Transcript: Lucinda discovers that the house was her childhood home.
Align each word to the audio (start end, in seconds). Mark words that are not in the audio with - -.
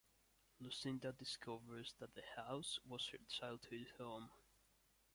Lucinda 0.59 1.13
discovers 1.13 1.93
that 1.99 2.15
the 2.15 2.23
house 2.35 2.79
was 2.89 3.07
her 3.11 3.19
childhood 3.27 3.85
home. 3.99 4.31